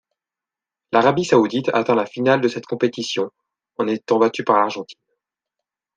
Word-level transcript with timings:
L'Arabie 0.91 1.25
saoudite 1.25 1.69
atteint 1.75 1.93
la 1.93 2.07
finale 2.07 2.41
de 2.41 2.47
cette 2.47 2.65
compétition, 2.65 3.29
en 3.77 3.85
étant 3.87 4.17
battue 4.17 4.43
par 4.43 4.57
l'Argentine. 4.57 4.97